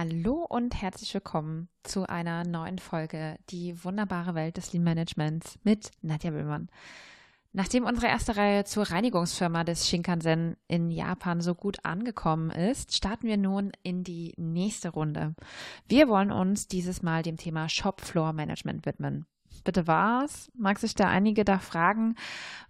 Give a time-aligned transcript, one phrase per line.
[0.00, 5.90] Hallo und herzlich willkommen zu einer neuen Folge Die wunderbare Welt des Lean Managements mit
[6.02, 6.68] Nadja Böhmann.
[7.52, 13.26] Nachdem unsere erste Reihe zur Reinigungsfirma des Shinkansen in Japan so gut angekommen ist, starten
[13.26, 15.34] wir nun in die nächste Runde.
[15.88, 19.26] Wir wollen uns dieses Mal dem Thema Shopfloor Management widmen
[19.64, 20.50] bitte was?
[20.54, 22.14] Mag sich da einige da fragen,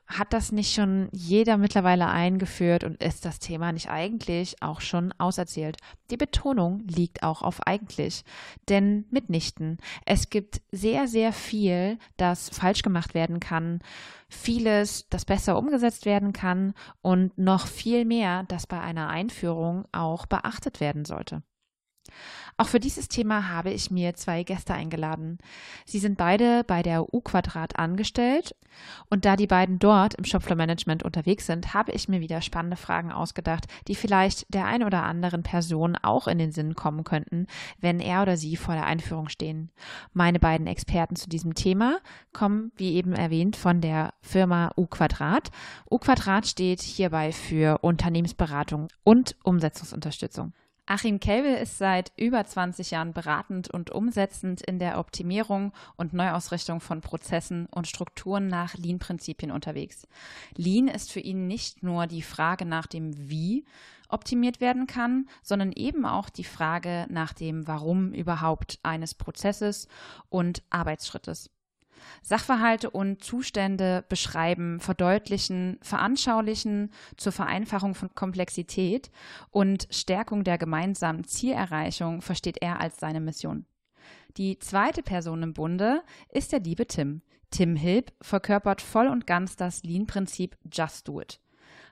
[0.08, 5.12] hat das nicht schon jeder mittlerweile eingeführt und ist das Thema nicht eigentlich auch schon
[5.18, 5.76] auserzählt?
[6.10, 8.24] Die Betonung liegt auch auf eigentlich,
[8.70, 9.76] denn mitnichten.
[10.06, 13.80] Es gibt sehr, sehr viel, das falsch gemacht werden kann,
[14.30, 20.24] vieles, das besser umgesetzt werden kann und noch viel mehr, das bei einer Einführung auch
[20.24, 21.42] beachtet werden sollte.
[22.60, 25.38] Auch für dieses Thema habe ich mir zwei Gäste eingeladen.
[25.84, 28.56] Sie sind beide bei der U-Quadrat angestellt
[29.08, 32.76] und da die beiden dort im Shopfloor Management unterwegs sind, habe ich mir wieder spannende
[32.76, 37.46] Fragen ausgedacht, die vielleicht der ein oder anderen Person auch in den Sinn kommen könnten,
[37.78, 39.70] wenn er oder sie vor der Einführung stehen.
[40.12, 42.00] Meine beiden Experten zu diesem Thema
[42.32, 45.52] kommen, wie eben erwähnt, von der Firma U-Quadrat.
[45.88, 50.54] U-Quadrat steht hierbei für Unternehmensberatung und Umsetzungsunterstützung.
[50.90, 56.80] Achim Kelbel ist seit über 20 Jahren beratend und umsetzend in der Optimierung und Neuausrichtung
[56.80, 60.08] von Prozessen und Strukturen nach Lean-Prinzipien unterwegs.
[60.56, 63.66] Lean ist für ihn nicht nur die Frage nach dem Wie
[64.08, 69.88] optimiert werden kann, sondern eben auch die Frage nach dem Warum überhaupt eines Prozesses
[70.30, 71.50] und Arbeitsschrittes.
[72.22, 79.10] Sachverhalte und Zustände beschreiben, verdeutlichen, veranschaulichen zur Vereinfachung von Komplexität
[79.50, 83.66] und Stärkung der gemeinsamen Zielerreichung versteht er als seine Mission.
[84.36, 87.22] Die zweite Person im Bunde ist der liebe Tim.
[87.50, 91.40] Tim Hilb verkörpert voll und ganz das Lean-Prinzip Just Do It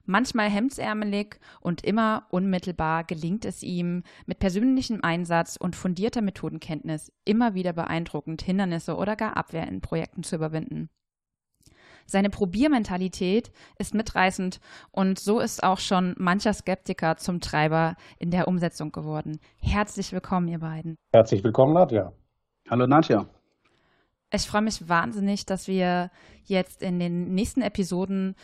[0.06, 7.54] manchmal hemdsärmelig und immer unmittelbar gelingt es ihm, mit persönlichem Einsatz und fundierter Methodenkenntnis immer
[7.54, 10.88] wieder beeindruckend Hindernisse oder gar Abwehr in Projekten zu überwinden.
[12.08, 14.60] Seine Probiermentalität ist mitreißend
[14.92, 19.40] und so ist auch schon mancher Skeptiker zum Treiber in der Umsetzung geworden.
[19.58, 20.96] Herzlich willkommen, ihr beiden.
[21.12, 22.12] Herzlich willkommen, Nadja.
[22.70, 23.26] Hallo, Nadja.
[24.32, 26.10] Ich freue mich wahnsinnig, dass wir
[26.44, 28.34] jetzt in den nächsten Episoden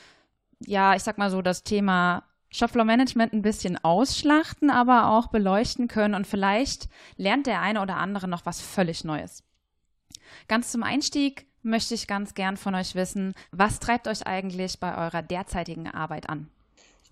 [0.67, 5.89] ja, ich sag mal so, das Thema Shopfloor Management ein bisschen ausschlachten, aber auch beleuchten
[5.89, 9.43] können und vielleicht lernt der eine oder andere noch was völlig Neues.
[10.49, 14.97] Ganz zum Einstieg möchte ich ganz gern von euch wissen, was treibt euch eigentlich bei
[14.97, 16.49] eurer derzeitigen Arbeit an?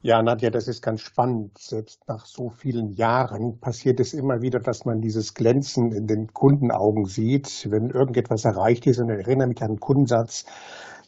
[0.02, 1.58] Ja, Nadja, das ist ganz spannend.
[1.58, 6.32] Selbst nach so vielen Jahren passiert es immer wieder, dass man dieses Glänzen in den
[6.32, 8.98] Kundenaugen sieht, wenn irgendetwas erreicht ist.
[8.98, 10.46] Und ich erinnere mich an einen Kundensatz,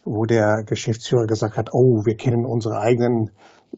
[0.04, 3.30] wo der Geschäftsführer gesagt hat, oh, wir kennen unsere eigenen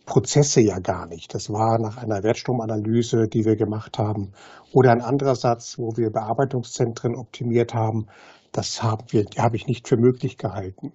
[0.06, 1.34] Prozesse ja gar nicht.
[1.34, 4.32] Das war nach einer Wertstromanalyse, die wir gemacht haben.
[4.72, 8.06] Oder ein anderer Satz, wo wir Bearbeitungszentren optimiert haben.
[8.52, 10.92] Das haben wir, habe ich nicht für möglich gehalten,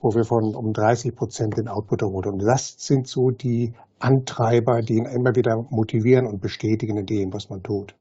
[0.00, 2.34] wo wir von um 30 Prozent den Output erholen.
[2.34, 7.32] Und das sind so die Antreiber, die ihn immer wieder motivieren und bestätigen in dem,
[7.32, 7.94] was man tut.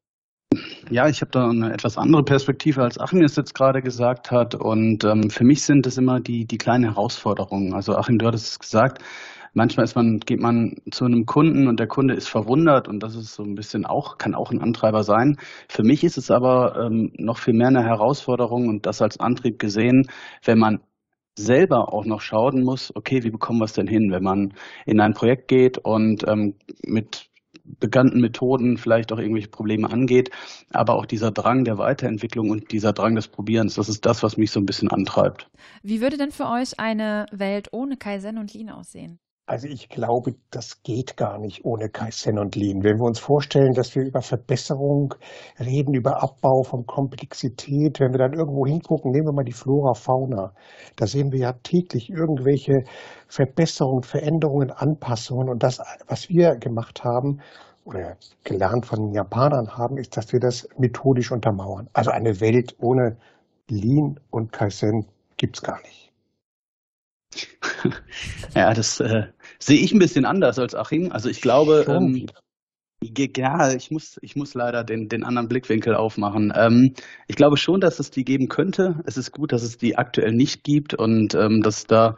[0.91, 4.55] Ja, ich habe da eine etwas andere Perspektive, als Achim es jetzt gerade gesagt hat.
[4.55, 7.73] Und ähm, für mich sind es immer die, die kleinen Herausforderungen.
[7.73, 9.01] Also Achim, du hattest es gesagt,
[9.53, 13.15] manchmal ist man, geht man zu einem Kunden und der Kunde ist verwundert und das
[13.15, 15.37] ist so ein bisschen auch, kann auch ein Antreiber sein.
[15.69, 19.59] Für mich ist es aber ähm, noch viel mehr eine Herausforderung und das als Antrieb
[19.59, 20.09] gesehen,
[20.43, 20.81] wenn man
[21.37, 24.53] selber auch noch schauen muss, okay, wie bekommen wir es denn hin, wenn man
[24.85, 27.30] in ein Projekt geht und ähm, mit
[27.63, 30.31] bekannten Methoden vielleicht auch irgendwelche Probleme angeht,
[30.71, 34.37] aber auch dieser Drang der Weiterentwicklung und dieser Drang des Probierens, das ist das, was
[34.37, 35.49] mich so ein bisschen antreibt.
[35.83, 39.19] Wie würde denn für euch eine Welt ohne Kaizen und Lean aussehen?
[39.51, 42.85] Also ich glaube, das geht gar nicht ohne Kaizen und Lean.
[42.85, 45.13] Wenn wir uns vorstellen, dass wir über Verbesserung
[45.59, 49.93] reden, über Abbau von Komplexität, wenn wir dann irgendwo hingucken, nehmen wir mal die Flora,
[49.93, 50.53] Fauna,
[50.95, 52.85] da sehen wir ja täglich irgendwelche
[53.27, 55.49] Verbesserungen, Veränderungen, Anpassungen.
[55.49, 57.41] Und das, was wir gemacht haben
[57.83, 58.15] oder
[58.45, 61.89] gelernt von den Japanern haben, ist, dass wir das methodisch untermauern.
[61.91, 63.17] Also eine Welt ohne
[63.67, 66.00] Lean und Kaizen gibt's gar nicht.
[68.55, 69.27] ja, das äh,
[69.59, 71.11] sehe ich ein bisschen anders als Achim.
[71.11, 72.27] Also ich glaube, ähm,
[73.03, 76.53] ja, ich muss, ich muss leider den, den anderen Blickwinkel aufmachen.
[76.55, 76.93] Ähm,
[77.27, 79.01] ich glaube schon, dass es die geben könnte.
[79.05, 82.15] Es ist gut, dass es die aktuell nicht gibt und ähm, dass es da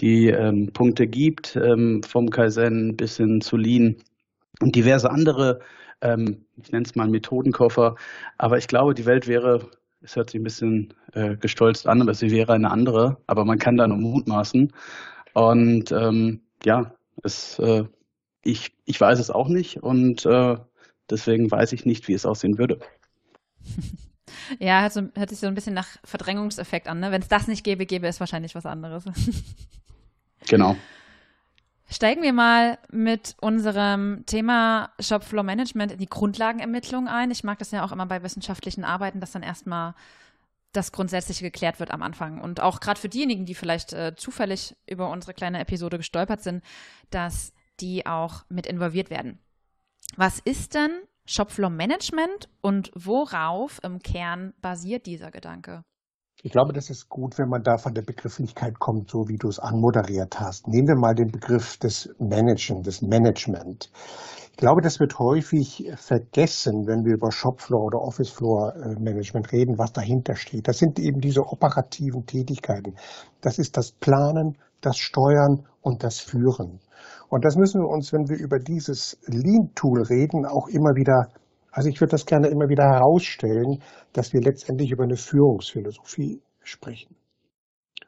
[0.00, 3.96] die ähm, Punkte gibt, ähm, vom Kaizen bis hin zu Lean
[4.60, 5.60] und diverse andere,
[6.02, 7.96] ähm, ich nenne es mal Methodenkoffer.
[8.36, 9.70] Aber ich glaube, die Welt wäre
[10.06, 13.58] es hört sich ein bisschen äh, gestolzt an, aber sie wäre eine andere, aber man
[13.58, 14.72] kann da nur mutmaßen.
[15.34, 17.84] Und ähm, ja, es, äh,
[18.42, 20.56] ich, ich weiß es auch nicht und äh,
[21.10, 22.80] Deswegen weiß ich nicht, wie es aussehen würde.
[24.60, 27.00] Ja, hört, so, hört, sich so ein bisschen nach Verdrängungseffekt an.
[27.00, 27.10] Ne?
[27.10, 29.04] Wenn es das nicht gäbe, gäbe es wahrscheinlich was anderes.
[30.48, 30.76] Genau.
[31.88, 37.30] Steigen wir mal mit unserem Thema Shopfloor Management in die Grundlagenermittlung ein.
[37.30, 39.94] Ich mag das ja auch immer bei wissenschaftlichen Arbeiten, dass dann erstmal
[40.72, 42.40] das Grundsätzliche geklärt wird am Anfang.
[42.40, 46.62] Und auch gerade für diejenigen, die vielleicht äh, zufällig über unsere kleine Episode gestolpert sind,
[47.10, 49.38] dass die auch mit involviert werden.
[50.16, 50.90] Was ist denn
[51.24, 55.84] Shopfloor Management und worauf im Kern basiert dieser Gedanke?
[56.42, 59.48] Ich glaube, das ist gut, wenn man da von der Begrifflichkeit kommt, so wie du
[59.48, 60.68] es anmoderiert hast.
[60.68, 63.90] Nehmen wir mal den Begriff des Managen, des Management.
[64.50, 69.78] Ich glaube, das wird häufig vergessen, wenn wir über Shopfloor oder Officefloor äh, Management reden,
[69.78, 70.68] was dahinter steht.
[70.68, 72.96] Das sind eben diese operativen Tätigkeiten.
[73.40, 76.80] Das ist das Planen, das Steuern und das Führen.
[77.28, 81.28] Und das müssen wir uns, wenn wir über dieses Lean-Tool reden, auch immer wieder,
[81.76, 83.82] also ich würde das gerne immer wieder herausstellen,
[84.14, 87.14] dass wir letztendlich über eine Führungsphilosophie sprechen.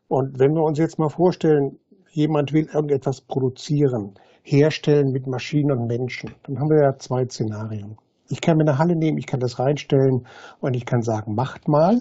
[0.08, 1.78] Und wenn wir uns jetzt mal vorstellen,
[2.10, 7.98] jemand will irgendetwas produzieren, herstellen mit Maschinen und Menschen, dann haben wir ja zwei Szenarien.
[8.30, 10.26] Ich kann mir eine Halle nehmen, ich kann das reinstellen
[10.60, 12.00] und ich kann sagen, macht mal.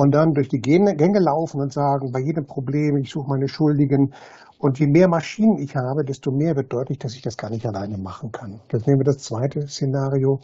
[0.00, 4.14] Und dann durch die Gänge laufen und sagen, bei jedem Problem, ich suche meine Schuldigen
[4.58, 7.66] und je mehr Maschinen ich habe, desto mehr wird deutlich, dass ich das gar nicht
[7.66, 8.60] alleine machen kann.
[8.72, 10.40] Jetzt nehmen wir das zweite Szenario.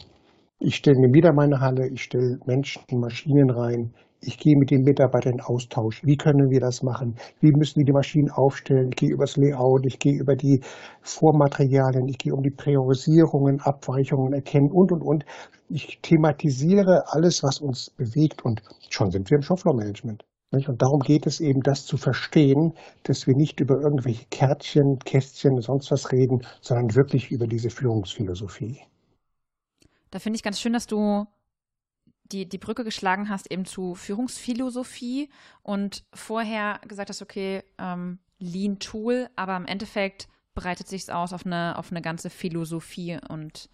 [0.59, 4.83] Ich stelle mir wieder meine Halle, ich stelle Menschen, Maschinen rein, ich gehe mit den
[4.83, 6.03] Mitarbeitern in Austausch.
[6.05, 7.15] Wie können wir das machen?
[7.39, 8.89] Wie müssen wir die Maschinen aufstellen?
[8.89, 10.61] Ich gehe übers Layout, ich gehe über die
[11.01, 15.25] Vormaterialien, ich gehe um die Priorisierungen, Abweichungen erkennen und, und, und.
[15.69, 20.23] Ich thematisiere alles, was uns bewegt und schon sind wir im Shopfloor-Management.
[20.51, 22.73] Und darum geht es eben, das zu verstehen,
[23.03, 28.79] dass wir nicht über irgendwelche Kärtchen, Kästchen, sonst was reden, sondern wirklich über diese Führungsphilosophie.
[30.09, 31.25] Da finde ich ganz schön, dass du
[32.31, 35.29] die, die Brücke geschlagen hast eben zu Führungsphilosophie
[35.63, 41.33] und vorher gesagt hast, okay, ähm, Lean Tool, aber im Endeffekt breitet sich es aus
[41.33, 43.69] auf eine, auf eine ganze Philosophie und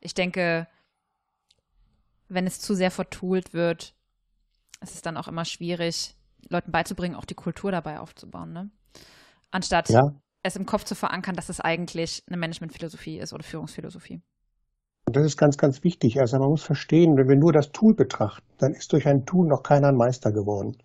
[0.00, 0.66] ich denke,
[2.28, 3.94] wenn es zu sehr vertoolt wird,
[4.80, 6.14] es ist dann auch immer schwierig,
[6.48, 8.70] Leuten beizubringen, auch die Kultur dabei aufzubauen, ne?
[9.50, 10.02] Anstatt ja.
[10.42, 14.20] es im Kopf zu verankern, dass es eigentlich eine Managementphilosophie ist oder Führungsphilosophie.
[15.06, 16.20] Und das ist ganz, ganz wichtig.
[16.20, 19.48] Also man muss verstehen, wenn wir nur das Tool betrachten, dann ist durch ein Tool
[19.48, 20.76] noch keiner ein Meister geworden.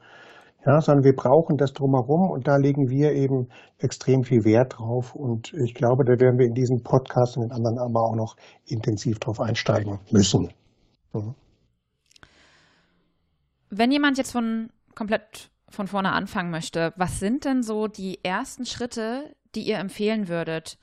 [0.66, 3.50] Ja, sondern wir brauchen das drumherum und da legen wir eben
[3.80, 5.13] extrem viel Wert drauf.
[5.13, 8.38] Und ich glaube, da werden wir in diesem Podcast und in anderen aber auch noch
[8.66, 10.54] intensiv drauf einsteigen müssen.
[11.13, 11.36] Mhm.
[13.69, 18.65] Wenn jemand jetzt von komplett von vorne anfangen möchte, was sind denn so die ersten
[18.65, 20.77] Schritte, die ihr empfehlen würdet,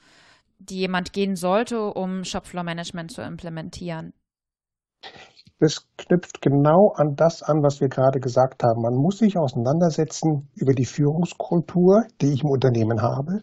[0.58, 4.12] die jemand gehen sollte, um Shopfloor Management zu implementieren?
[5.60, 8.80] Das knüpft genau an das an, was wir gerade gesagt haben.
[8.80, 13.42] Man muss sich auseinandersetzen über die Führungskultur, die ich im Unternehmen habe.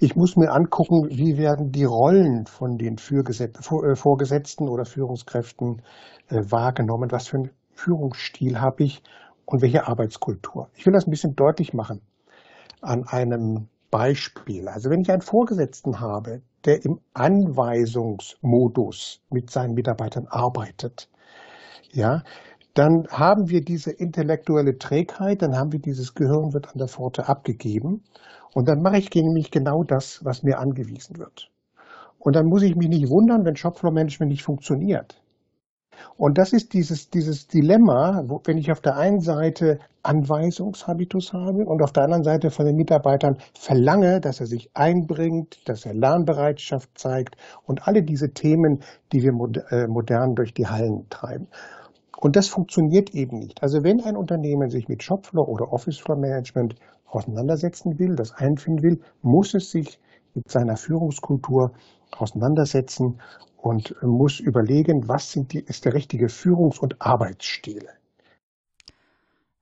[0.00, 5.82] Ich muss mir angucken, wie werden die Rollen von den äh, Vorgesetzten oder Führungskräften
[6.30, 9.00] äh, wahrgenommen, was für einen Führungsstil habe ich
[9.46, 10.68] und welche Arbeitskultur.
[10.74, 12.00] Ich will das ein bisschen deutlich machen
[12.80, 14.66] an einem Beispiel.
[14.66, 21.08] Also wenn ich einen Vorgesetzten habe, der im Anweisungsmodus mit seinen Mitarbeitern arbeitet,
[21.92, 22.22] ja,
[22.74, 27.28] dann haben wir diese intellektuelle Trägheit, dann haben wir dieses Gehirn wird an der Pforte
[27.28, 28.02] abgegeben
[28.54, 31.50] und dann mache ich nämlich genau das, was mir angewiesen wird.
[32.18, 35.20] Und dann muss ich mich nicht wundern, wenn Shopfloor Management nicht funktioniert.
[36.16, 41.64] Und das ist dieses, dieses Dilemma, wo, wenn ich auf der einen Seite Anweisungshabitus habe
[41.64, 45.94] und auf der anderen Seite von den Mitarbeitern verlange, dass er sich einbringt, dass er
[45.94, 48.82] Lernbereitschaft zeigt und alle diese Themen,
[49.12, 49.32] die wir
[49.70, 51.48] äh, modern durch die Hallen treiben.
[52.22, 53.64] Und das funktioniert eben nicht.
[53.64, 59.00] Also wenn ein Unternehmen sich mit Shopfloor oder Officefloor Management auseinandersetzen will, das einfinden will,
[59.22, 59.98] muss es sich
[60.32, 61.72] mit seiner Führungskultur
[62.12, 63.20] auseinandersetzen
[63.56, 67.88] und muss überlegen, was sind die, ist der richtige Führungs- und Arbeitsstil.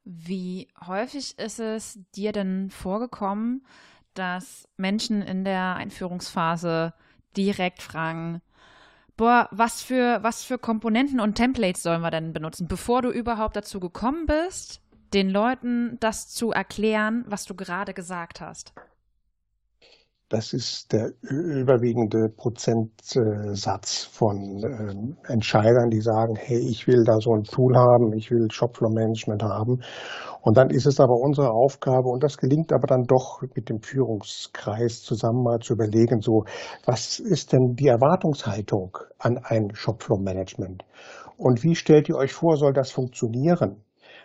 [0.04, 3.64] Wie häufig ist es dir denn vorgekommen,
[4.12, 6.92] dass Menschen in der Einführungsphase
[7.34, 8.42] direkt fragen,
[9.20, 13.54] boah, was für, was für Komponenten und Templates sollen wir denn benutzen, bevor du überhaupt
[13.54, 14.80] dazu gekommen bist,
[15.12, 18.72] den Leuten das zu erklären, was du gerade gesagt hast?
[20.30, 27.34] Das ist der überwiegende Prozentsatz von ähm, Entscheidern, die sagen, hey, ich will da so
[27.34, 29.82] ein Tool haben, ich will Shopfloor Management haben.
[30.42, 33.82] Und dann ist es aber unsere Aufgabe, und das gelingt aber dann doch mit dem
[33.82, 36.44] Führungskreis zusammen mal zu überlegen, so,
[36.86, 40.84] was ist denn die Erwartungshaltung an ein Shopfloor-Management?
[41.36, 43.82] Und wie stellt ihr euch vor, soll das funktionieren?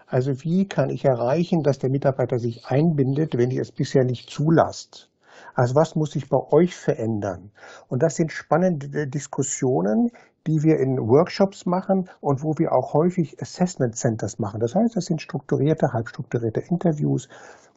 [0.08, 4.30] Also wie kann ich erreichen, dass der Mitarbeiter sich einbindet, wenn ihr es bisher nicht
[4.30, 5.10] zulasst?
[5.54, 7.52] Also was muss sich bei euch verändern?
[7.88, 10.12] Und das sind spannende Diskussionen,
[10.48, 14.60] die wir in Workshops machen und wo wir auch häufig Assessment Centers machen.
[14.60, 17.28] Das heißt, das sind strukturierte, halbstrukturierte Interviews,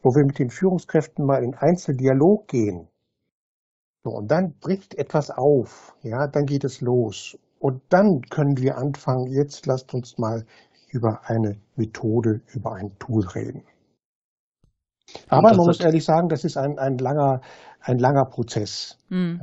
[0.01, 2.87] wo wir mit den Führungskräften mal in Einzeldialog gehen.
[4.03, 7.37] So, und dann bricht etwas auf, ja, dann geht es los.
[7.59, 10.45] Und dann können wir anfangen, jetzt lasst uns mal
[10.89, 13.63] über eine Methode, über ein Tool reden.
[15.27, 17.41] Aber man muss ehrlich sagen, das ist ein, ein langer,
[17.81, 18.97] ein langer Prozess.
[19.09, 19.41] Mhm.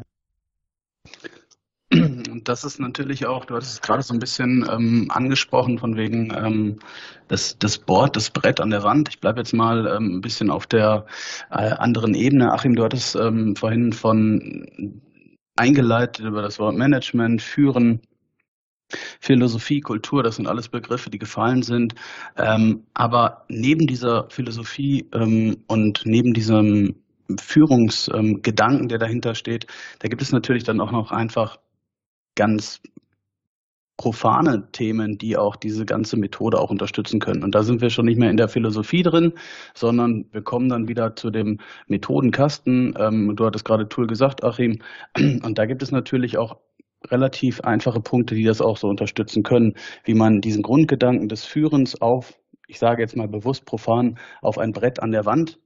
[1.92, 5.96] Und das ist natürlich auch, du hattest es gerade so ein bisschen ähm, angesprochen, von
[5.96, 6.78] wegen ähm,
[7.28, 9.08] das, das Board, das Brett an der Wand.
[9.08, 11.06] Ich bleibe jetzt mal ähm, ein bisschen auf der
[11.50, 12.52] äh, anderen Ebene.
[12.52, 15.00] Achim, du hattest ähm, vorhin von
[15.56, 18.00] eingeleitet über das Wort Management, Führen,
[19.20, 21.94] Philosophie, Kultur, das sind alles Begriffe, die gefallen sind.
[22.36, 26.96] Ähm, aber neben dieser Philosophie ähm, und neben diesem
[27.40, 29.66] Führungsgedanken, ähm, der dahinter steht,
[29.98, 31.58] da gibt es natürlich dann auch noch einfach
[32.36, 32.80] ganz
[33.96, 37.42] profane Themen, die auch diese ganze Methode auch unterstützen können.
[37.42, 39.32] Und da sind wir schon nicht mehr in der Philosophie drin,
[39.74, 42.94] sondern wir kommen dann wieder zu dem Methodenkasten.
[42.98, 44.82] Ähm, du hattest gerade Tool gesagt, Achim.
[45.16, 46.58] Und da gibt es natürlich auch
[47.06, 49.74] relativ einfache Punkte, die das auch so unterstützen können,
[50.04, 52.38] wie man diesen Grundgedanken des Führens auf,
[52.68, 55.58] ich sage jetzt mal bewusst profan, auf ein Brett an der Wand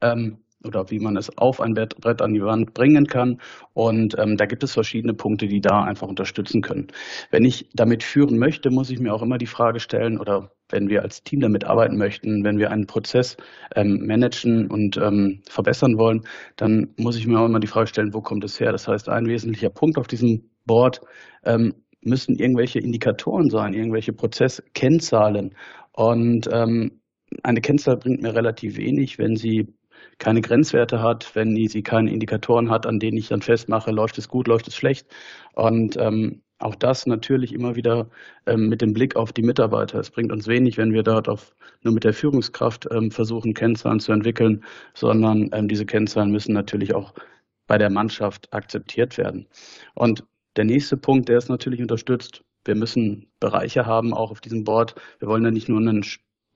[0.00, 3.40] ähm, oder wie man es auf ein Brett an die Wand bringen kann.
[3.72, 6.88] Und ähm, da gibt es verschiedene Punkte, die da einfach unterstützen können.
[7.30, 10.88] Wenn ich damit führen möchte, muss ich mir auch immer die Frage stellen, oder wenn
[10.88, 13.36] wir als Team damit arbeiten möchten, wenn wir einen Prozess
[13.74, 16.22] ähm, managen und ähm, verbessern wollen,
[16.56, 18.72] dann muss ich mir auch immer die Frage stellen, wo kommt es her?
[18.72, 21.00] Das heißt, ein wesentlicher Punkt auf diesem Board
[21.44, 25.54] ähm, müssen irgendwelche Indikatoren sein, irgendwelche Prozesskennzahlen.
[25.92, 27.00] Und ähm,
[27.42, 29.74] eine Kennzahl bringt mir relativ wenig, wenn sie
[30.18, 34.28] keine Grenzwerte hat, wenn sie keine Indikatoren hat, an denen ich dann festmache, läuft es
[34.28, 35.06] gut, läuft es schlecht.
[35.54, 38.08] Und ähm, auch das natürlich immer wieder
[38.46, 39.98] ähm, mit dem Blick auf die Mitarbeiter.
[39.98, 44.00] Es bringt uns wenig, wenn wir dort auf, nur mit der Führungskraft ähm, versuchen, Kennzahlen
[44.00, 47.12] zu entwickeln, sondern ähm, diese Kennzahlen müssen natürlich auch
[47.66, 49.46] bei der Mannschaft akzeptiert werden.
[49.94, 50.24] Und
[50.56, 52.44] der nächste Punkt, der ist natürlich unterstützt.
[52.64, 54.94] Wir müssen Bereiche haben, auch auf diesem Board.
[55.18, 56.04] Wir wollen ja nicht nur ein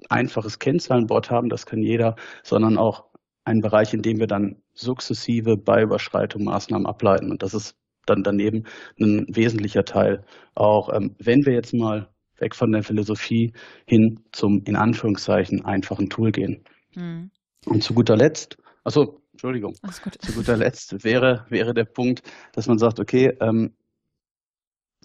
[0.09, 3.05] einfaches Kennzahlenboard haben, das kann jeder, sondern auch
[3.49, 7.31] einen Bereich, in dem wir dann sukzessive bei Überschreitung Maßnahmen ableiten.
[7.31, 7.77] Und das ist
[8.07, 8.65] dann daneben
[9.01, 10.25] ein wesentlicher Teil.
[10.55, 13.53] Auch ähm, wenn wir jetzt mal weg von der Philosophie
[13.87, 16.63] hin zum in Anführungszeichen einfachen Tool gehen.
[16.95, 17.31] Hm.
[17.67, 19.75] Und zu guter Letzt, also Entschuldigung,
[20.21, 23.75] zu guter Letzt wäre, wäre der Punkt, dass man sagt, okay, ähm,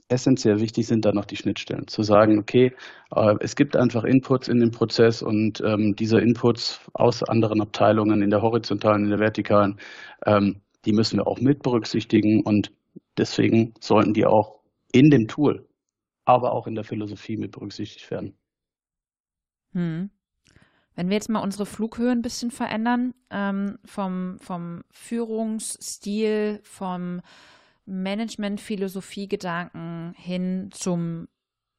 [0.10, 1.88] essentiell wichtig sind dann noch die Schnittstellen.
[1.88, 2.74] Zu sagen, okay,
[3.16, 8.22] äh, es gibt einfach Inputs in den Prozess und ähm, diese Inputs aus anderen Abteilungen
[8.22, 9.80] in der horizontalen, in der vertikalen,
[10.26, 12.72] ähm, die müssen wir auch mit berücksichtigen und
[13.18, 14.60] deswegen sollten die auch
[14.92, 15.68] in dem Tool,
[16.26, 18.36] aber auch in der Philosophie mit berücksichtigt werden.
[19.74, 20.10] Hm.
[20.96, 27.22] Wenn wir jetzt mal unsere Flughöhe ein bisschen verändern, ähm, vom, vom Führungsstil, vom
[27.86, 31.28] Management-Philosophie-Gedanken hin zum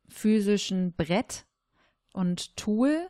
[0.08, 1.46] physischen Brett
[2.12, 3.08] und Tool.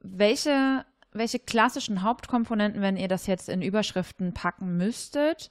[0.00, 5.50] Welche, welche klassischen Hauptkomponenten, wenn ihr das jetzt in Überschriften packen müsstet,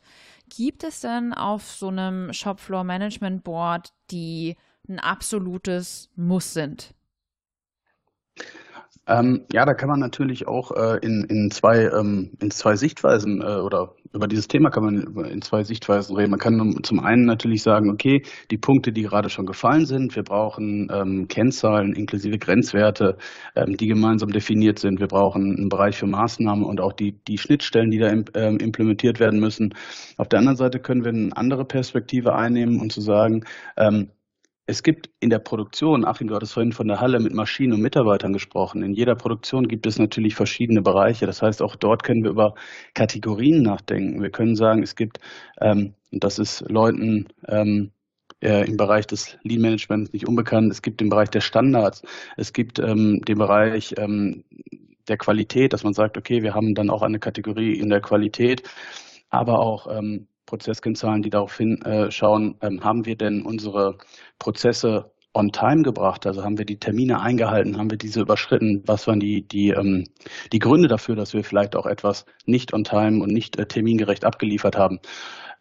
[0.49, 4.57] gibt es denn auf so einem Shopfloor Management Board, die
[4.87, 6.93] ein absolutes Muss sind?
[9.05, 13.41] Ähm, ja, da kann man natürlich auch äh, in, in, zwei, ähm, in zwei Sichtweisen
[13.41, 16.31] äh, oder über dieses Thema kann man in zwei Sichtweisen reden.
[16.31, 20.23] Man kann zum einen natürlich sagen, okay, die Punkte, die gerade schon gefallen sind, wir
[20.23, 23.17] brauchen ähm, Kennzahlen inklusive Grenzwerte,
[23.55, 24.99] ähm, die gemeinsam definiert sind.
[24.99, 29.19] Wir brauchen einen Bereich für Maßnahmen und auch die, die Schnittstellen, die da ähm, implementiert
[29.19, 29.73] werden müssen.
[30.17, 33.43] Auf der anderen Seite können wir eine andere Perspektive einnehmen und zu sagen,
[33.77, 34.09] ähm,
[34.65, 37.81] es gibt in der Produktion, Achim, du hattest vorhin von der Halle mit Maschinen und
[37.81, 38.81] Mitarbeitern gesprochen.
[38.81, 41.25] In jeder Produktion gibt es natürlich verschiedene Bereiche.
[41.25, 42.55] Das heißt, auch dort können wir über
[42.93, 44.21] Kategorien nachdenken.
[44.21, 45.19] Wir können sagen, es gibt,
[45.59, 47.91] ähm, und das ist Leuten ähm,
[48.41, 52.03] äh, im Bereich des Lean Managements nicht unbekannt, es gibt den Bereich der Standards,
[52.37, 54.43] es gibt ähm, den Bereich ähm,
[55.07, 58.63] der Qualität, dass man sagt, okay, wir haben dann auch eine Kategorie in der Qualität,
[59.29, 63.97] aber auch ähm, Prozesskennzahlen, die darauf hinschauen, äh, ähm, haben wir denn unsere
[64.37, 66.27] Prozesse on time gebracht?
[66.27, 67.79] Also haben wir die Termine eingehalten?
[67.79, 68.83] Haben wir diese überschritten?
[68.85, 70.03] Was waren die, die, ähm,
[70.51, 74.25] die Gründe dafür, dass wir vielleicht auch etwas nicht on time und nicht äh, termingerecht
[74.25, 74.99] abgeliefert haben?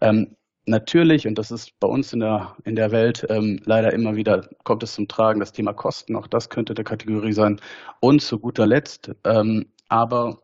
[0.02, 4.14] Ähm, natürlich, und das ist bei uns in der, in der Welt ähm, leider immer
[4.14, 7.58] wieder, kommt es zum Tragen, das Thema Kosten, auch das könnte der Kategorie sein.
[8.00, 9.10] Und zu guter Letzt,
[9.88, 10.42] aber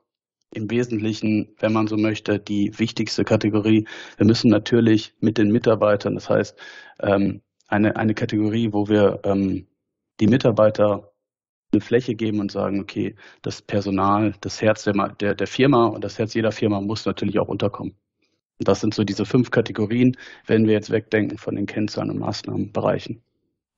[0.53, 3.87] im Wesentlichen, wenn man so möchte, die wichtigste Kategorie.
[4.17, 6.59] Wir müssen natürlich mit den Mitarbeitern, das heißt,
[7.01, 9.67] ähm, eine, eine Kategorie, wo wir ähm,
[10.21, 11.13] die Mitarbeiter
[11.73, 16.03] eine Fläche geben und sagen, okay, das Personal, das Herz der, der, der Firma und
[16.03, 17.95] das Herz jeder Firma muss natürlich auch unterkommen.
[18.59, 22.19] Und das sind so diese fünf Kategorien, wenn wir jetzt wegdenken von den Kennzahlen und
[22.19, 23.23] Maßnahmenbereichen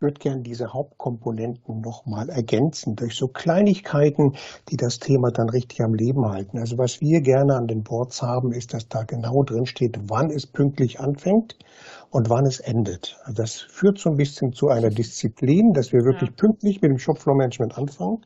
[0.01, 4.35] würde gern diese Hauptkomponenten nochmal ergänzen durch so Kleinigkeiten,
[4.69, 6.59] die das Thema dann richtig am Leben halten.
[6.59, 10.31] Also was wir gerne an den Boards haben, ist, dass da genau drin steht, wann
[10.31, 11.57] es pünktlich anfängt
[12.11, 13.19] und wann es endet.
[13.25, 16.37] Also das führt so ein bisschen zu einer Disziplin, dass wir wirklich ja.
[16.37, 18.19] pünktlich mit dem Shopfloor Management anfangen.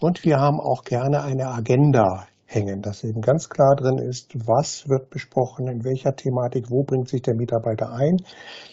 [0.00, 4.88] Und wir haben auch gerne eine Agenda hängen, dass eben ganz klar drin ist, was
[4.88, 8.16] wird besprochen, in welcher Thematik, wo bringt sich der Mitarbeiter ein.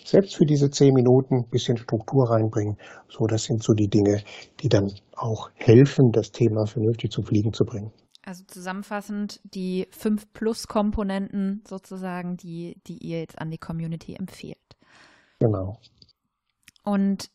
[0.05, 2.77] Selbst für diese zehn Minuten ein bisschen Struktur reinbringen.
[3.10, 4.24] So, das sind so die Dinge,
[4.62, 7.91] die dann auch helfen, das Thema vernünftig zum Fliegen zu bringen.
[8.24, 14.58] Also zusammenfassend die fünf Plus-Komponenten sozusagen, die, die ihr jetzt an die Community empfehlt.
[15.39, 15.77] Genau.
[16.84, 17.29] Und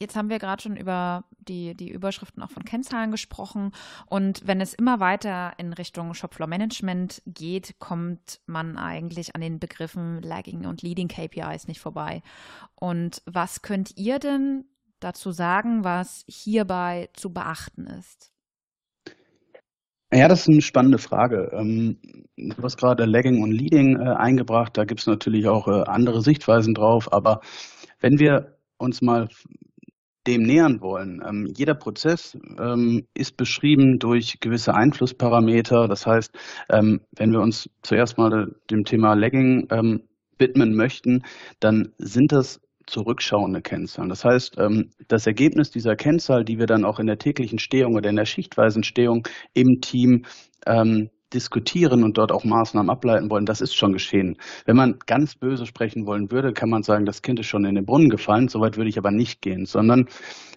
[0.00, 3.72] Jetzt haben wir gerade schon über die, die Überschriften auch von Kennzahlen gesprochen.
[4.06, 9.58] Und wenn es immer weiter in Richtung Shopfloor Management geht, kommt man eigentlich an den
[9.58, 12.22] Begriffen Lagging und Leading KPIs nicht vorbei.
[12.74, 14.64] Und was könnt ihr denn
[15.00, 18.32] dazu sagen, was hierbei zu beachten ist?
[20.10, 21.50] Ja, das ist eine spannende Frage.
[21.52, 21.98] Ähm,
[22.36, 24.76] du hast gerade Lagging und Leading äh, eingebracht.
[24.76, 27.12] Da gibt es natürlich auch äh, andere Sichtweisen drauf.
[27.12, 27.42] Aber
[28.00, 29.28] wenn wir uns mal
[30.28, 31.22] dem nähern wollen.
[31.26, 35.88] Ähm, jeder Prozess ähm, ist beschrieben durch gewisse Einflussparameter.
[35.88, 36.32] Das heißt,
[36.70, 40.02] ähm, wenn wir uns zuerst mal dem Thema Lagging ähm,
[40.38, 41.24] widmen möchten,
[41.60, 44.08] dann sind das zurückschauende Kennzahlen.
[44.08, 47.94] Das heißt, ähm, das Ergebnis dieser Kennzahl, die wir dann auch in der täglichen Stehung
[47.96, 50.24] oder in der schichtweisen Stehung im Team
[50.66, 54.36] ähm, diskutieren und dort auch Maßnahmen ableiten wollen, das ist schon geschehen.
[54.64, 57.74] Wenn man ganz böse sprechen wollen würde, kann man sagen, das Kind ist schon in
[57.74, 58.48] den Brunnen gefallen.
[58.48, 60.08] Soweit würde ich aber nicht gehen, sondern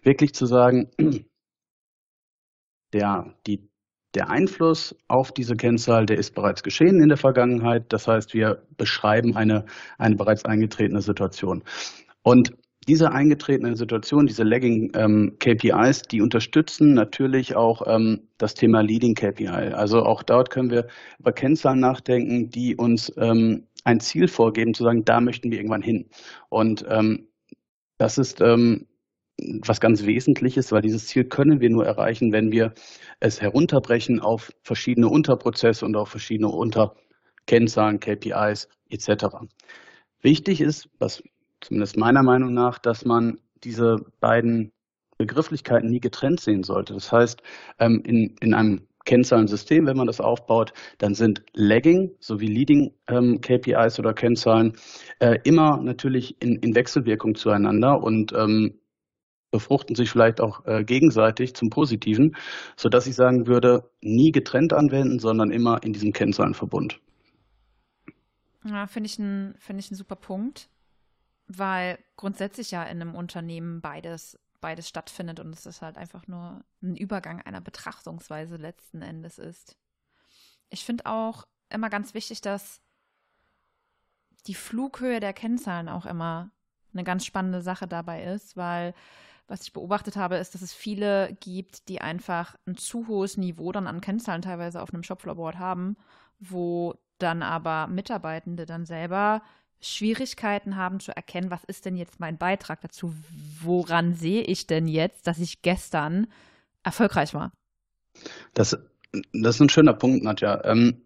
[0.04, 0.90] wirklich zu sagen,
[2.94, 3.70] der, die,
[4.14, 7.92] der Einfluss auf diese Kennzahl, der ist bereits geschehen in der Vergangenheit.
[7.94, 9.66] Das heißt, wir beschreiben eine,
[9.98, 11.64] eine bereits eingetretene Situation.
[12.24, 12.54] Und
[12.88, 19.13] diese eingetretene Situation, diese Lagging ähm, KPIs, die unterstützen natürlich auch ähm, das Thema Leading
[19.13, 19.48] KPI.
[19.48, 20.88] Also auch dort können wir
[21.20, 25.84] über Kennzahlen nachdenken, die uns ähm, ein Ziel vorgeben, zu sagen, da möchten wir irgendwann
[25.84, 26.10] hin.
[26.50, 27.28] Und ähm,
[27.98, 28.88] das ist ähm,
[29.38, 32.74] was ganz Wesentliches, weil dieses Ziel können wir nur erreichen, wenn wir
[33.20, 39.26] es herunterbrechen auf verschiedene Unterprozesse und auf verschiedene Unterkennzahlen, KPIs etc.
[40.22, 41.24] Wichtig ist, was
[41.62, 44.71] zumindest meiner Meinung nach, dass man diese beiden
[45.17, 46.93] Begrifflichkeiten nie getrennt sehen sollte.
[46.93, 47.41] Das heißt,
[47.80, 53.41] ähm, in, in einem Kennzahlensystem, wenn man das aufbaut, dann sind Lagging sowie Leading ähm,
[53.41, 54.74] KPIs oder Kennzahlen
[55.19, 58.80] äh, immer natürlich in, in Wechselwirkung zueinander und ähm,
[59.52, 62.36] befruchten sich vielleicht auch äh, gegenseitig zum Positiven,
[62.78, 67.00] sodass ich sagen würde, nie getrennt anwenden, sondern immer in diesem Kennzahlenverbund.
[68.63, 70.69] Ja, finde ich, ein, find ich ein super Punkt
[71.58, 76.64] weil grundsätzlich ja in einem Unternehmen beides, beides stattfindet und es ist halt einfach nur
[76.82, 79.78] ein Übergang einer Betrachtungsweise letzten Endes ist.
[80.70, 82.82] Ich finde auch immer ganz wichtig, dass
[84.48, 86.52] die Flughöhe der Kennzahlen auch immer
[86.94, 88.94] eine ganz spannende Sache dabei ist, weil
[89.48, 93.72] was ich beobachtet habe, ist, dass es viele gibt, die einfach ein zu hohes Niveau
[93.72, 95.98] dann an Kennzahlen teilweise auf einem Shopfloorboard haben,
[96.40, 99.42] wo dann aber Mitarbeitende dann selber
[99.82, 103.13] Schwierigkeiten haben zu erkennen, was ist denn jetzt mein Beitrag dazu?
[103.62, 106.28] Woran sehe ich denn jetzt, dass ich gestern
[106.84, 107.52] erfolgreich war?
[108.54, 108.78] Das,
[109.34, 110.63] das ist ein schöner Punkt, Nadja.
[110.65, 111.02] Ähm,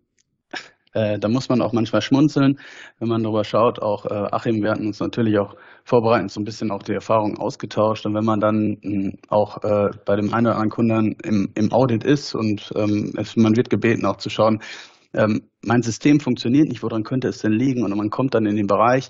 [0.96, 2.58] äh, da muss man auch manchmal schmunzeln,
[3.00, 3.82] wenn man darüber schaut.
[3.82, 7.38] Auch äh, Achim, wir hatten uns natürlich auch vorbereitend so ein bisschen auch die Erfahrung
[7.38, 8.06] ausgetauscht.
[8.06, 11.52] Und wenn man dann mh, hm, auch äh, bei dem einen oder anderen Kunden im,
[11.54, 14.62] im Audit ist und ähm, es, man wird gebeten, auch zu schauen,
[15.16, 17.84] ähm, mein System funktioniert nicht, woran könnte es denn liegen?
[17.84, 19.10] Und man kommt dann in den Bereich,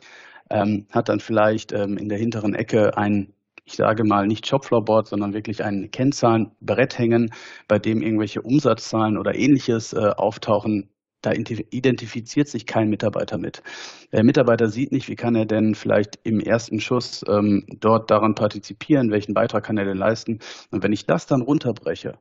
[0.50, 3.34] ähm, hat dann vielleicht ähm, in der hinteren Ecke ein,
[3.66, 7.32] ich sage mal, nicht Shopfloorboard, sondern wirklich ein Kennzahlenbrett hängen,
[7.68, 10.90] bei dem irgendwelche Umsatzzahlen oder ähnliches äh, auftauchen.
[11.22, 13.64] da identifiziert sich kein Mitarbeiter mit.
[14.12, 18.36] Der Mitarbeiter sieht nicht, wie kann er denn vielleicht im ersten Schuss ähm, dort daran
[18.36, 20.40] partizipieren, welchen Beitrag kann er denn leisten.
[20.72, 22.20] Und wenn ich das dann runterbreche,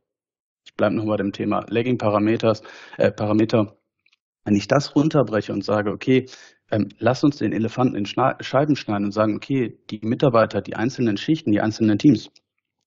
[0.64, 2.62] ich bleibe nochmal dem Thema Lagging Parameters,
[2.98, 3.76] äh, Parameter,
[4.44, 6.26] wenn ich das runterbreche und sage, okay,
[6.70, 10.76] ähm, lass uns den Elefanten in Schna Scheiben schneiden und sagen, okay, die Mitarbeiter, die
[10.76, 12.30] einzelnen Schichten, die einzelnen Teams,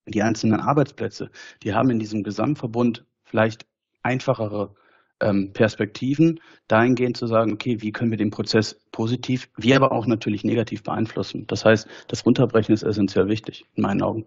[0.06, 1.30] die einzelnen Arbeitsplätze,
[1.64, 3.66] die haben in diesem Gesamtverbund vielleicht
[4.04, 4.74] einfachere
[5.20, 10.06] ähm, Perspektiven, dahingehend zu sagen, okay, wie können wir den Prozess positiv, wie aber auch
[10.06, 11.48] natürlich negativ beeinflussen.
[11.48, 14.26] Das heißt, das Runterbrechen ist essentiell wichtig, in meinen Augen.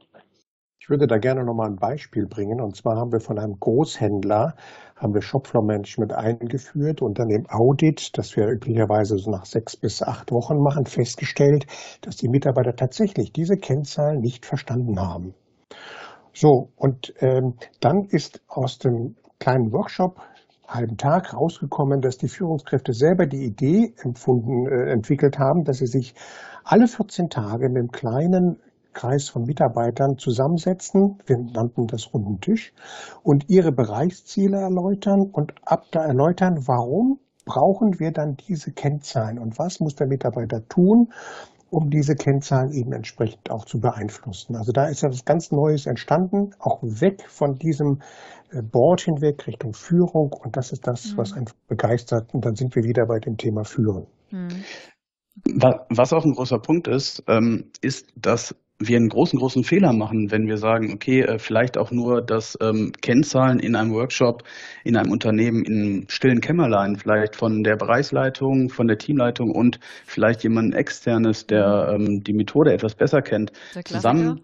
[0.83, 2.59] Ich würde da gerne nochmal ein Beispiel bringen.
[2.63, 4.55] Und zwar haben wir von einem Großhändler,
[4.97, 9.77] haben wir Shopfloor Management eingeführt und dann im Audit, das wir üblicherweise so nach sechs
[9.77, 11.67] bis acht Wochen machen, festgestellt,
[12.01, 15.35] dass die Mitarbeiter tatsächlich diese Kennzahlen nicht verstanden haben.
[16.33, 20.19] So, und ähm, dann ist aus dem kleinen Workshop
[20.67, 25.87] halben Tag rausgekommen, dass die Führungskräfte selber die Idee empfunden, äh, entwickelt haben, dass sie
[25.87, 26.15] sich
[26.65, 28.61] alle 14 Tage mit einem kleinen
[28.93, 32.73] Kreis von Mitarbeitern zusammensetzen, wir nannten das runden Tisch,
[33.23, 39.59] und ihre Bereichsziele erläutern und ab da erläutern, warum brauchen wir dann diese Kennzahlen und
[39.59, 41.13] was muss der Mitarbeiter tun,
[41.71, 44.57] um diese Kennzahlen eben entsprechend auch zu beeinflussen.
[44.57, 48.01] Also da ist ja was ganz Neues entstanden, auch weg von diesem
[48.51, 50.33] äh, Board hinweg Richtung Führung.
[50.33, 51.19] Und das ist das, mhm.
[51.19, 52.35] was einen begeistert.
[52.35, 54.07] Und dann sind wir wieder bei dem Thema Führen.
[54.31, 54.65] Mhm.
[55.91, 60.31] Was auch ein großer Punkt ist, ähm, ist, dass wir einen großen, großen Fehler machen,
[60.31, 64.43] wenn wir sagen, okay, äh, vielleicht auch nur das ähm, Kennzahlen in einem Workshop,
[64.85, 70.43] in einem Unternehmen, in stillen Kämmerlein, vielleicht von der Bereichsleitung, von der Teamleitung und vielleicht
[70.43, 73.53] jemand externes, der ähm, die Methode etwas besser kennt,
[73.85, 74.41] zusammen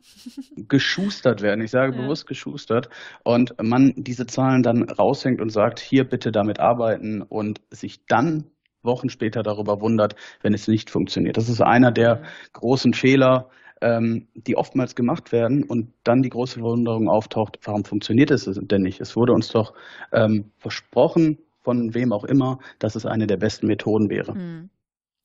[0.68, 1.62] geschustert werden.
[1.62, 2.02] Ich sage ja.
[2.02, 2.90] bewusst geschustert
[3.24, 8.50] und man diese Zahlen dann raushängt und sagt, hier bitte damit arbeiten und sich dann
[8.82, 11.36] Wochen später darüber wundert, wenn es nicht funktioniert.
[11.36, 12.22] Das ist einer der
[12.52, 18.30] großen Fehler, ähm, die oftmals gemacht werden und dann die große Verwunderung auftaucht, warum funktioniert
[18.30, 19.00] es denn nicht?
[19.00, 19.74] Es wurde uns doch
[20.12, 24.34] ähm, versprochen, von wem auch immer, dass es eine der besten Methoden wäre.
[24.34, 24.70] Hm.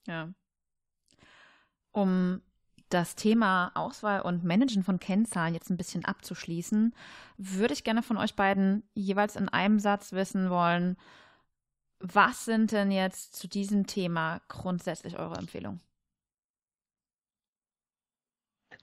[0.07, 0.29] Ja.
[1.91, 2.41] Um
[2.89, 6.93] das Thema Auswahl und Managen von Kennzahlen jetzt ein bisschen abzuschließen,
[7.37, 10.97] würde ich gerne von euch beiden jeweils in einem Satz wissen wollen,
[11.99, 15.79] was sind denn jetzt zu diesem Thema grundsätzlich eure Empfehlungen?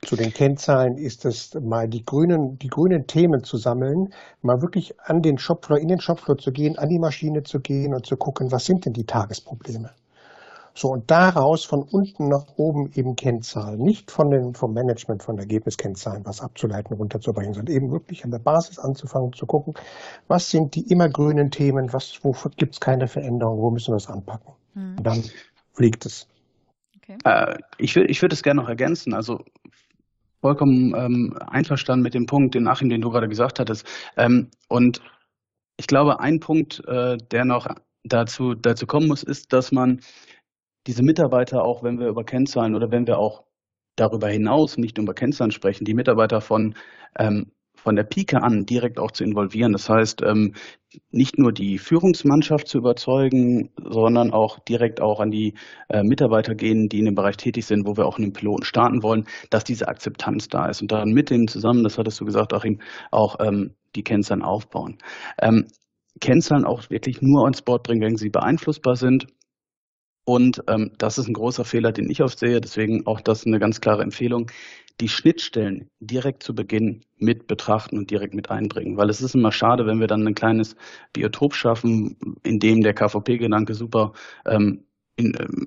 [0.02, 4.98] Zu den Kennzahlen ist es mal die grünen, die grünen Themen zu sammeln, mal wirklich
[5.00, 8.16] an den Shopfloor, in den Shopfloor zu gehen, an die Maschine zu gehen und zu
[8.16, 9.90] gucken, was sind denn die Tagesprobleme?
[10.74, 15.36] So, und daraus von unten nach oben eben Kennzahlen, nicht von den, vom Management, von
[15.36, 19.74] Ergebniskennzahlen was abzuleiten, runterzubringen, sondern eben wirklich an der Basis anzufangen, zu gucken,
[20.28, 24.06] was sind die immergrünen Themen, was, wo gibt es keine Veränderung, wo müssen wir es
[24.06, 24.54] anpacken?
[24.74, 24.98] Hm.
[24.98, 25.24] Und dann
[25.72, 26.28] fliegt es.
[26.98, 27.18] Okay.
[27.24, 29.14] Äh, ich würde ich würd es gerne noch ergänzen.
[29.14, 29.44] Also
[30.40, 33.86] vollkommen ähm, einverstanden mit dem Punkt, den Achim, den du gerade gesagt hattest.
[34.16, 35.00] Ähm, und
[35.76, 37.68] ich glaube, ein Punkt, äh, der noch
[38.04, 40.00] dazu, dazu kommen muss, ist, dass man
[40.86, 43.44] diese Mitarbeiter auch, wenn wir über Kennzahlen oder wenn wir auch
[43.96, 46.74] darüber hinaus nicht über Kennzahlen sprechen, die Mitarbeiter von
[47.18, 49.72] ähm, von der Pike an direkt auch zu involvieren.
[49.72, 50.54] Das heißt, ähm,
[51.10, 55.54] nicht nur die Führungsmannschaft zu überzeugen, sondern auch direkt auch an die
[55.88, 58.64] äh, Mitarbeiter gehen, die in dem Bereich tätig sind, wo wir auch in den Piloten
[58.64, 62.24] starten wollen, dass diese Akzeptanz da ist und dann mit denen zusammen, das hattest du
[62.24, 64.98] gesagt, Achim, auch ähm, die Kennzahlen aufbauen.
[65.40, 65.66] Ähm,
[66.20, 69.26] Kennzahlen auch wirklich nur ans Board bringen, wenn sie beeinflussbar sind.
[70.28, 72.60] Und ähm, das ist ein großer Fehler, den ich oft sehe.
[72.60, 74.50] Deswegen auch das eine ganz klare Empfehlung
[75.00, 78.98] die Schnittstellen direkt zu Beginn mit betrachten und direkt mit einbringen.
[78.98, 80.76] Weil es ist immer schade, wenn wir dann ein kleines
[81.14, 84.12] Biotop schaffen, in dem der KVP-Gedanke super
[84.44, 84.84] ähm,
[85.16, 85.66] in, ähm,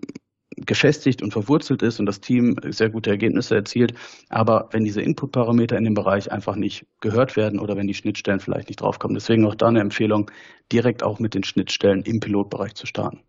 [0.57, 3.95] gefestigt und verwurzelt ist und das Team sehr gute Ergebnisse erzielt.
[4.29, 8.39] Aber wenn diese Input-Parameter in dem Bereich einfach nicht gehört werden oder wenn die Schnittstellen
[8.39, 9.15] vielleicht nicht draufkommen.
[9.15, 10.29] Deswegen auch da eine Empfehlung,
[10.71, 13.21] direkt auch mit den Schnittstellen im Pilotbereich zu starten.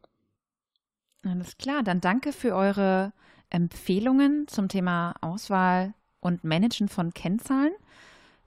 [1.24, 3.12] Alles klar, dann danke für eure
[3.48, 7.72] Empfehlungen zum Thema Auswahl und Managen von Kennzahlen.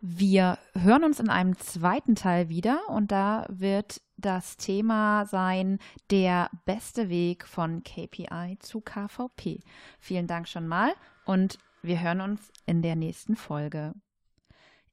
[0.02, 5.80] Wir hören uns in einem zweiten Teil wieder und da wird das Thema sein,
[6.12, 9.62] der beste Weg von KPI zu KVP.
[10.00, 10.94] Vielen Dank schon mal
[11.26, 13.94] und wir hören uns in der nächsten Folge.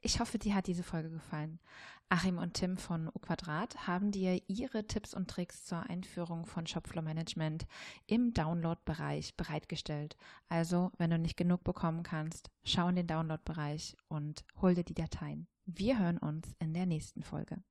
[0.00, 1.58] Ich hoffe, dir hat diese Folge gefallen.
[2.12, 6.66] Achim und Tim von U Quadrat haben dir ihre Tipps und Tricks zur Einführung von
[6.66, 7.66] Shopfloor Management
[8.06, 10.18] im Download-Bereich bereitgestellt.
[10.50, 14.92] Also, wenn du nicht genug bekommen kannst, schau in den Download-Bereich und hol dir die
[14.92, 15.46] Dateien.
[15.64, 17.62] Wir hören uns in der nächsten Folge.